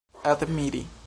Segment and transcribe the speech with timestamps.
[0.23, 0.85] admiri